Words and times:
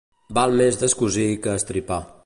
Val 0.37 0.55
més 0.61 0.79
descosir 0.85 1.29
que 1.45 1.57
estripar. 1.63 2.03